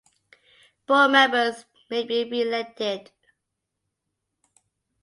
Board 0.87 1.11
members 1.11 1.65
may 1.91 2.03
be 2.03 2.23
re-elected. 2.23 3.11